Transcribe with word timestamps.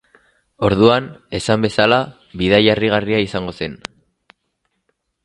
Orduan 0.67 1.09
esan 1.39 1.65
bezala, 1.67 1.99
bidaia 2.41 2.73
harrigarria 2.77 3.21
izango 3.27 3.55
zen. 3.59 3.77